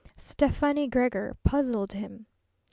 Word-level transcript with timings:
Stefani 0.17 0.87
Gregor 0.87 1.37
puzzled 1.43 1.93
him. 1.93 2.25